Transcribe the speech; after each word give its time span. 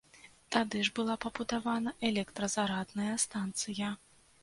Тады 0.55 0.81
ж 0.87 0.93
была 0.99 1.17
пабудавана 1.27 1.95
электразарадная 2.11 3.15
станцыя. 3.29 3.97